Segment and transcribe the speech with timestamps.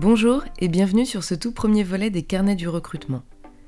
[0.00, 3.20] Bonjour et bienvenue sur ce tout premier volet des carnets du recrutement.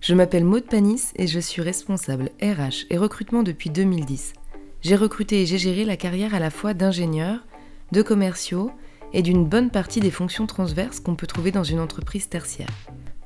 [0.00, 4.32] Je m'appelle Maud Panis et je suis responsable RH et recrutement depuis 2010.
[4.80, 7.44] J'ai recruté et j'ai géré la carrière à la fois d'ingénieurs,
[7.92, 8.70] de commerciaux
[9.12, 12.70] et d'une bonne partie des fonctions transverses qu'on peut trouver dans une entreprise tertiaire.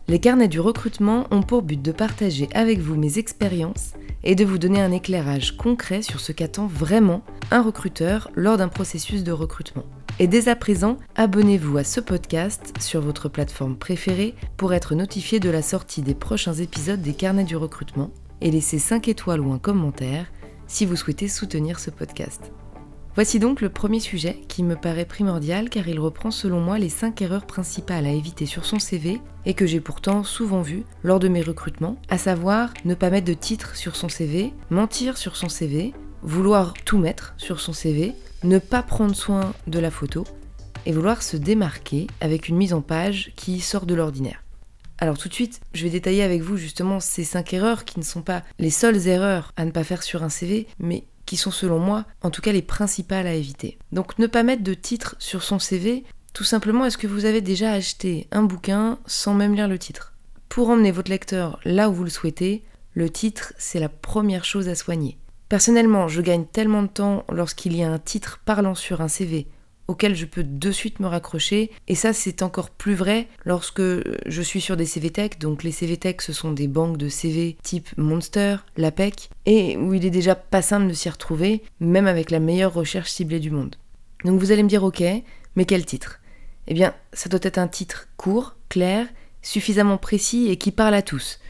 [0.08, 3.92] Les carnets du recrutement ont pour but de partager avec vous mes expériences
[4.24, 8.66] et de vous donner un éclairage concret sur ce qu'attend vraiment un recruteur lors d'un
[8.66, 9.84] processus de recrutement.
[10.20, 15.38] Et dès à présent, abonnez-vous à ce podcast sur votre plateforme préférée pour être notifié
[15.38, 19.52] de la sortie des prochains épisodes des carnets du recrutement et laissez 5 étoiles ou
[19.52, 20.26] un commentaire
[20.66, 22.50] si vous souhaitez soutenir ce podcast.
[23.14, 26.88] Voici donc le premier sujet qui me paraît primordial car il reprend selon moi les
[26.88, 31.20] 5 erreurs principales à éviter sur son CV et que j'ai pourtant souvent vues lors
[31.20, 35.36] de mes recrutements, à savoir ne pas mettre de titre sur son CV, mentir sur
[35.36, 40.24] son CV, vouloir tout mettre sur son CV, ne pas prendre soin de la photo
[40.86, 44.42] et vouloir se démarquer avec une mise en page qui sort de l'ordinaire.
[44.98, 48.04] Alors tout de suite, je vais détailler avec vous justement ces 5 erreurs qui ne
[48.04, 51.50] sont pas les seules erreurs à ne pas faire sur un CV, mais qui sont
[51.50, 53.78] selon moi en tout cas les principales à éviter.
[53.92, 57.40] Donc ne pas mettre de titre sur son CV, tout simplement est-ce que vous avez
[57.40, 60.14] déjà acheté un bouquin sans même lire le titre?
[60.48, 64.68] Pour emmener votre lecteur là où vous le souhaitez, le titre c'est la première chose
[64.68, 65.18] à soigner.
[65.48, 69.46] Personnellement, je gagne tellement de temps lorsqu'il y a un titre parlant sur un CV
[69.88, 71.70] auquel je peux de suite me raccrocher.
[71.88, 75.38] Et ça, c'est encore plus vrai lorsque je suis sur des CV Tech.
[75.40, 79.94] Donc les CV Tech, ce sont des banques de CV type Monster, l'APEC, et où
[79.94, 83.50] il est déjà pas simple de s'y retrouver, même avec la meilleure recherche ciblée du
[83.50, 83.76] monde.
[84.24, 85.02] Donc vous allez me dire, ok,
[85.56, 86.20] mais quel titre?
[86.66, 89.06] Eh bien, ça doit être un titre court, clair,
[89.40, 91.40] suffisamment précis et qui parle à tous.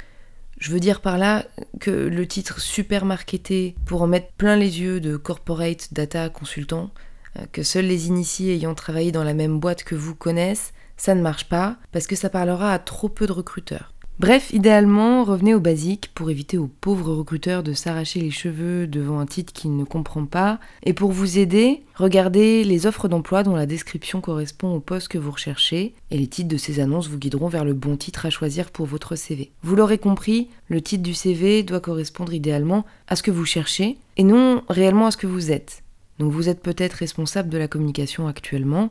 [0.58, 1.44] Je veux dire par là
[1.78, 6.90] que le titre super marketé pour en mettre plein les yeux de corporate data consultant,
[7.38, 11.14] euh, que seuls les initiés ayant travaillé dans la même boîte que vous connaissent, ça
[11.14, 13.92] ne marche pas parce que ça parlera à trop peu de recruteurs.
[14.20, 19.20] Bref, idéalement, revenez au basique pour éviter aux pauvres recruteurs de s'arracher les cheveux devant
[19.20, 20.58] un titre qu'ils ne comprend pas.
[20.82, 25.18] Et pour vous aider, regardez les offres d'emploi dont la description correspond au poste que
[25.18, 25.94] vous recherchez.
[26.10, 28.86] Et les titres de ces annonces vous guideront vers le bon titre à choisir pour
[28.86, 29.52] votre CV.
[29.62, 33.98] Vous l'aurez compris, le titre du CV doit correspondre idéalement à ce que vous cherchez
[34.16, 35.84] et non réellement à ce que vous êtes.
[36.18, 38.90] Donc vous êtes peut-être responsable de la communication actuellement,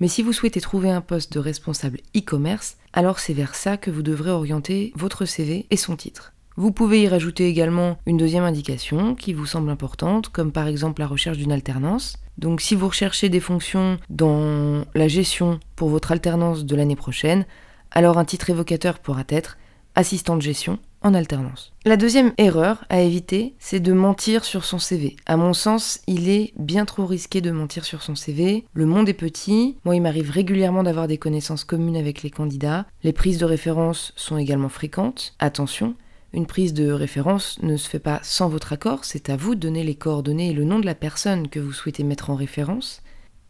[0.00, 3.90] mais si vous souhaitez trouver un poste de responsable e-commerce, alors c'est vers ça que
[3.90, 6.32] vous devrez orienter votre CV et son titre.
[6.56, 11.00] Vous pouvez y rajouter également une deuxième indication qui vous semble importante, comme par exemple
[11.00, 12.16] la recherche d'une alternance.
[12.38, 17.44] Donc si vous recherchez des fonctions dans la gestion pour votre alternance de l'année prochaine,
[17.90, 19.56] alors un titre évocateur pourra être
[19.94, 21.72] assistant de gestion en alternance.
[21.84, 25.16] La deuxième erreur à éviter, c'est de mentir sur son CV.
[25.26, 28.64] À mon sens, il est bien trop risqué de mentir sur son CV.
[28.72, 29.76] Le monde est petit.
[29.84, 32.86] Moi, il m'arrive régulièrement d'avoir des connaissances communes avec les candidats.
[33.02, 35.34] Les prises de référence sont également fréquentes.
[35.38, 35.94] Attention,
[36.34, 39.60] une prise de référence ne se fait pas sans votre accord, c'est à vous de
[39.60, 43.03] donner les coordonnées et le nom de la personne que vous souhaitez mettre en référence.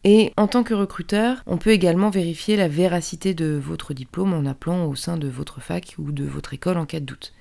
[0.04, 4.44] Et en tant que recruteur, on peut également vérifier la véracité de votre diplôme en
[4.44, 7.32] appelant au sein de votre fac ou de votre école en cas de doute.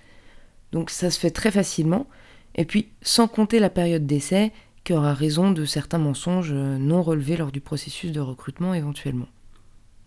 [0.71, 2.07] Donc ça se fait très facilement,
[2.55, 4.53] et puis sans compter la période d'essai
[4.85, 9.27] qui aura raison de certains mensonges non relevés lors du processus de recrutement éventuellement.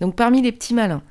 [0.01, 1.03] Donc parmi les petits malins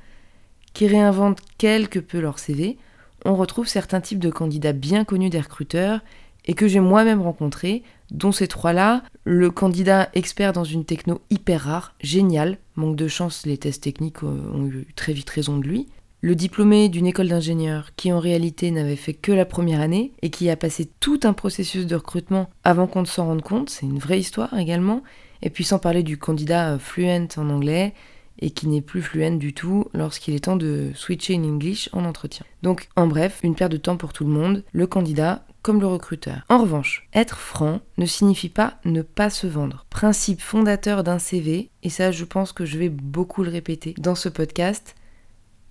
[0.72, 2.76] qui réinventent quelque peu leur CV,
[3.24, 6.00] on retrouve certains types de candidats bien connus des recruteurs
[6.46, 11.62] et que j'ai moi-même rencontrés, dont ces trois-là, le candidat expert dans une techno hyper
[11.62, 15.88] rare, génial, manque de chance, les tests techniques ont eu très vite raison de lui,
[16.20, 20.30] le diplômé d'une école d'ingénieur qui en réalité n'avait fait que la première année et
[20.30, 23.86] qui a passé tout un processus de recrutement avant qu'on ne s'en rende compte, c'est
[23.86, 25.02] une vraie histoire également,
[25.42, 27.94] et puis sans parler du candidat euh, fluent en anglais
[28.38, 32.04] et qui n'est plus fluent du tout lorsqu'il est temps de switcher in English en
[32.04, 32.44] entretien.
[32.62, 35.86] Donc en bref, une perte de temps pour tout le monde, le candidat comme le
[35.86, 36.44] recruteur.
[36.48, 39.84] En revanche, être franc ne signifie pas ne pas se vendre.
[39.90, 44.14] Principe fondateur d'un CV, et ça je pense que je vais beaucoup le répéter dans
[44.14, 44.94] ce podcast,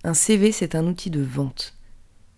[0.04, 1.74] un CV c'est un outil de vente.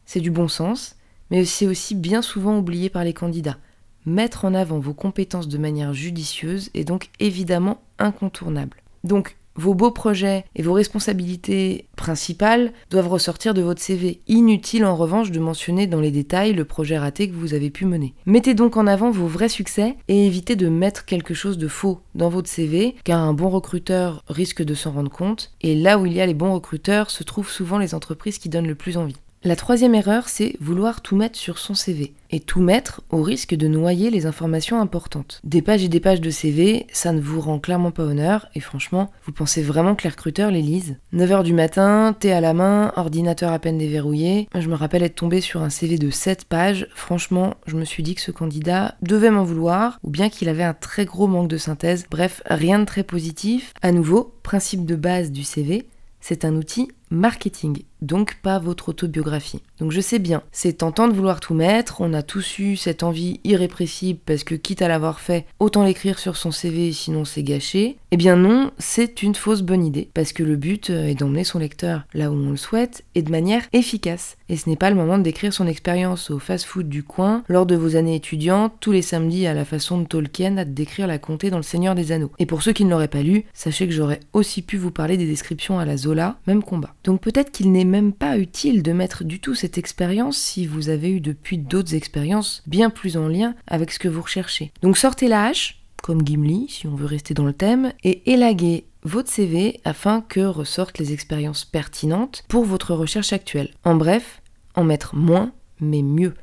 [0.05, 0.97] C'est du bon sens,
[1.31, 3.59] mais c'est aussi bien souvent oublié par les candidats.
[4.07, 8.83] Mettre en avant vos compétences de manière judicieuse est donc évidemment incontournable.
[9.05, 14.21] Donc vos beaux projets et vos responsabilités principales doivent ressortir de votre CV.
[14.29, 17.85] Inutile en revanche de mentionner dans les détails le projet raté que vous avez pu
[17.85, 18.15] mener.
[18.25, 22.01] Mettez donc en avant vos vrais succès et évitez de mettre quelque chose de faux
[22.15, 26.07] dans votre CV car un bon recruteur risque de s'en rendre compte et là où
[26.07, 28.97] il y a les bons recruteurs se trouvent souvent les entreprises qui donnent le plus
[28.97, 29.17] envie.
[29.44, 32.12] La troisième erreur, c'est vouloir tout mettre sur son CV.
[32.31, 35.40] Et tout mettre au risque de noyer les informations importantes.
[35.44, 38.61] Des pages et des pages de CV, ça ne vous rend clairement pas honneur, et
[38.61, 42.52] franchement, vous pensez vraiment que les recruteurs les lisent 9h du matin, thé à la
[42.52, 44.49] main, ordinateur à peine déverrouillé.
[44.58, 48.02] Je me rappelle être tombé sur un CV de 7 pages, franchement, je me suis
[48.02, 51.49] dit que ce candidat devait m'en vouloir, ou bien qu'il avait un très gros manque
[51.49, 52.06] de synthèse.
[52.11, 53.73] Bref, rien de très positif.
[53.82, 55.87] À nouveau, principe de base du CV,
[56.20, 59.61] c'est un outil marketing, donc pas votre autobiographie.
[59.79, 63.03] Donc je sais bien, c'est tentant de vouloir tout mettre, on a tous eu cette
[63.03, 67.43] envie irrépressible parce que quitte à l'avoir fait, autant l'écrire sur son CV sinon c'est
[67.43, 67.99] gâché.
[68.11, 71.59] Eh bien non, c'est une fausse bonne idée, parce que le but est d'emmener son
[71.59, 74.38] lecteur là où on le souhaite et de manière efficace.
[74.49, 77.67] Et ce n'est pas le moment de décrire son expérience au fast-food du coin lors
[77.67, 81.19] de vos années étudiantes, tous les samedis à la façon de Tolkien à décrire la
[81.19, 82.33] comté dans Le Seigneur des Anneaux.
[82.39, 85.17] Et pour ceux qui ne l'auraient pas lu, sachez que j'aurais aussi pu vous parler
[85.17, 86.95] des descriptions à la Zola, même combat.
[87.05, 90.89] Donc peut-être qu'il n'est même pas utile de mettre du tout cette expérience si vous
[90.89, 94.73] avez eu depuis d'autres expériences bien plus en lien avec ce que vous recherchez.
[94.83, 98.85] Donc sortez la hache, comme Gimli si on veut rester dans le thème, et élaguez
[99.09, 103.71] votre CV afin que ressortent les expériences pertinentes pour votre recherche actuelle.
[103.85, 104.43] En bref,
[104.75, 106.35] en mettre moins mais mieux.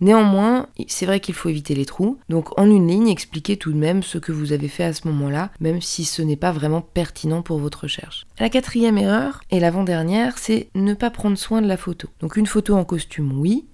[0.00, 3.78] Néanmoins, c'est vrai qu'il faut éviter les trous, donc en une ligne, expliquez tout de
[3.78, 6.80] même ce que vous avez fait à ce moment-là, même si ce n'est pas vraiment
[6.80, 8.26] pertinent pour votre recherche.
[8.40, 12.08] La quatrième erreur, et l'avant-dernière, c'est ne pas prendre soin de la photo.
[12.18, 13.66] Donc une photo en costume, oui,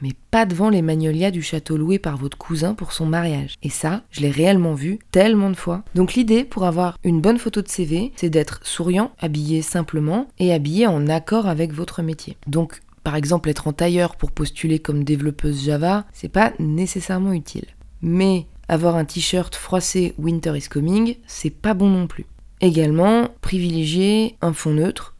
[0.00, 3.54] mais pas devant les magnolias du château loué par votre cousin pour son mariage.
[3.62, 5.82] Et ça, je l'ai réellement vu tellement de fois.
[5.94, 10.52] Donc l'idée pour avoir une bonne photo de CV, c'est d'être souriant, habillé simplement et
[10.52, 12.36] habillé en accord avec votre métier.
[12.46, 17.66] Donc par exemple, être en tailleur pour postuler comme développeuse Java, c'est pas nécessairement utile.
[18.02, 22.26] Mais avoir un t-shirt froissé Winter is coming, c'est pas bon non plus.
[22.60, 25.14] Également, privilégier un fond neutre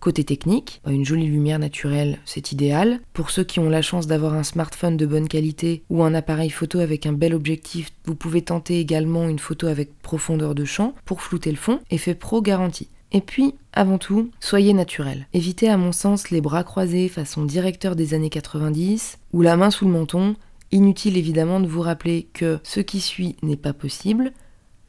[0.00, 3.00] Côté technique, une jolie lumière naturelle, c'est idéal.
[3.12, 6.50] Pour ceux qui ont la chance d'avoir un smartphone de bonne qualité ou un appareil
[6.50, 10.94] photo avec un bel objectif, vous pouvez tenter également une photo avec profondeur de champ
[11.04, 12.88] pour flouter le fond, effet pro garanti.
[13.10, 15.26] Et puis, avant tout, soyez naturel.
[15.34, 19.70] Évitez à mon sens les bras croisés façon directeur des années 90 ou la main
[19.70, 20.36] sous le menton.
[20.70, 24.32] Inutile évidemment de vous rappeler que ce qui suit n'est pas possible.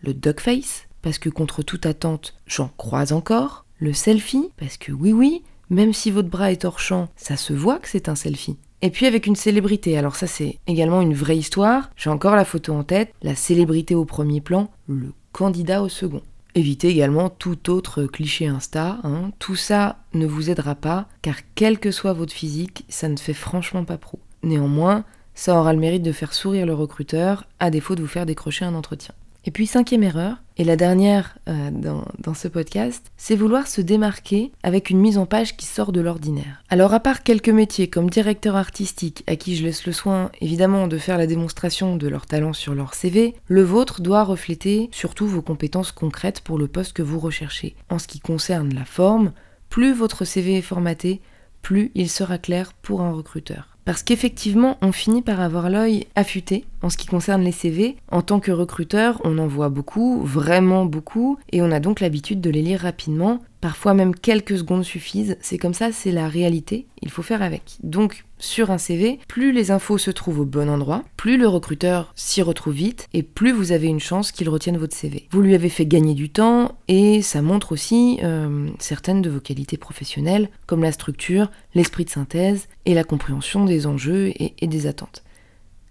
[0.01, 3.66] Le duck face, parce que contre toute attente, j'en croise encore.
[3.80, 7.54] Le selfie, parce que oui oui, même si votre bras est hors champ, ça se
[7.54, 8.58] voit que c'est un selfie.
[8.81, 12.46] Et puis avec une célébrité, alors ça c'est également une vraie histoire, j'ai encore la
[12.46, 16.22] photo en tête, la célébrité au premier plan, le candidat au second.
[16.56, 18.98] Évitez également tout autre cliché Insta.
[19.04, 19.31] Hein.
[19.40, 23.34] Tout ça ne vous aidera pas, car quel que soit votre physique, ça ne fait
[23.34, 24.20] franchement pas pro.
[24.44, 25.06] Néanmoins,
[25.36, 28.66] ça aura le mérite de faire sourire le recruteur, à défaut de vous faire décrocher
[28.66, 29.14] un entretien.
[29.46, 34.52] Et puis cinquième erreur, et la dernière euh, dans, ce podcast, c'est vouloir se démarquer
[34.62, 36.62] avec une mise en page qui sort de l'ordinaire.
[36.70, 40.88] Alors à part quelques métiers comme directeur artistique, à qui je laisse le soin évidemment
[40.88, 45.28] de faire la démonstration de leur talent sur leur CV, le vôtre doit refléter surtout
[45.28, 47.76] vos compétences concrètes pour le poste que vous recherchez.
[47.90, 49.32] En ce qui concerne la forme,
[49.70, 51.22] plus votre CV est formaté,
[51.62, 53.69] plus il sera clair pour un recruteur.
[53.86, 57.96] Parce qu'effectivement, on finit par avoir l'œil affûté en ce qui concerne les CV.
[58.12, 62.42] En tant que recruteur, on en voit beaucoup, vraiment beaucoup, et on a donc l'habitude
[62.42, 63.40] de les lire rapidement.
[63.62, 65.38] Parfois même quelques secondes suffisent.
[65.42, 66.86] C'est comme ça, c'est la réalité.
[67.02, 67.78] Il faut faire avec.
[68.40, 72.42] Sur un CV, plus les infos se trouvent au bon endroit, plus le recruteur s'y
[72.42, 75.28] retrouve vite et plus vous avez une chance qu'il retienne votre CV.
[75.31, 79.40] Vous lui avez fait gagner du temps et ça montre aussi euh, certaines de vos
[79.40, 84.88] qualités professionnelles comme la structure, l'esprit de synthèse et la compréhension des enjeux et des
[84.88, 85.24] attentes.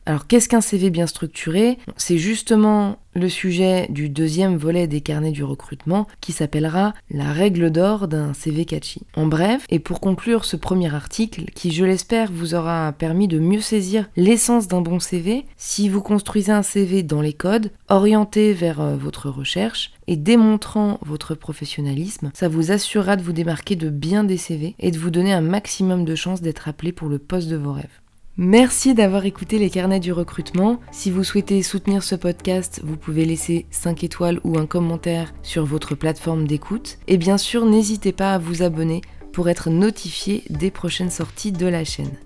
[0.08, 1.76] Alors qu'est-ce qu'un CV bien structuré?
[1.98, 7.70] C'est justement le sujet du deuxième volet des carnets du recrutement qui s'appellera la règle
[7.70, 9.02] d'or d'un CV catchy.
[9.16, 13.38] En bref, et pour conclure ce premier article qui je l'espère vous aura permis de
[13.38, 18.54] mieux saisir l'essence d'un bon CV, si vous construisez un CV dans les codes, orienté
[18.54, 23.90] vers euh, votre recherche et démontrant votre professionnalisme, ça vous assurera de vous démarquer de
[23.90, 27.18] bien des CV et de vous donner un maximum de chances d'être appelé pour le
[27.18, 28.00] poste de vos rêves.
[28.40, 30.78] Merci d'avoir écouté les carnets du recrutement.
[30.92, 35.66] Si vous souhaitez soutenir ce podcast, vous pouvez laisser 5 étoiles ou un commentaire sur
[35.66, 36.98] votre plateforme d'écoute.
[37.08, 39.00] Et bien sûr, n'hésitez pas à vous abonner
[39.32, 42.16] pour être notifié des prochaines sorties de la chaîne.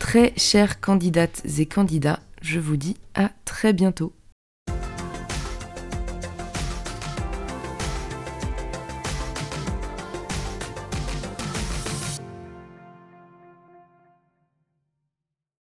[0.00, 4.12] Très chères candidates et candidats, je vous dis à très bientôt.